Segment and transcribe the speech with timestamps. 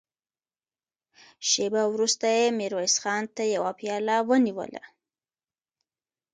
[1.49, 4.83] شېبه وروسته يې ميرويس خان ته يوه پياله ونيوله.